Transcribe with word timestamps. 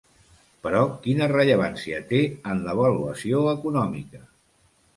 Però, 0.67 0.79
quina 1.03 1.27
rellevància 1.31 2.01
té 2.13 2.23
en 2.55 2.65
l'avaluació 2.71 3.45
econòmica? 3.55 4.27